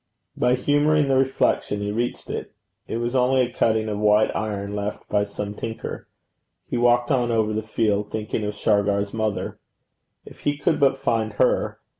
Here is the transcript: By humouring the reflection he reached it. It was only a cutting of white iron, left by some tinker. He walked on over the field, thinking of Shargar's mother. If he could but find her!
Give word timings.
By 0.35 0.55
humouring 0.55 1.09
the 1.09 1.15
reflection 1.15 1.79
he 1.79 1.91
reached 1.91 2.27
it. 2.27 2.53
It 2.87 2.97
was 2.97 3.13
only 3.13 3.41
a 3.41 3.53
cutting 3.53 3.87
of 3.87 3.99
white 3.99 4.35
iron, 4.35 4.75
left 4.75 5.07
by 5.09 5.23
some 5.23 5.53
tinker. 5.53 6.07
He 6.65 6.75
walked 6.75 7.11
on 7.11 7.29
over 7.29 7.53
the 7.53 7.61
field, 7.61 8.09
thinking 8.11 8.43
of 8.43 8.55
Shargar's 8.55 9.13
mother. 9.13 9.59
If 10.25 10.39
he 10.39 10.57
could 10.57 10.79
but 10.79 10.97
find 10.97 11.33
her! 11.33 11.79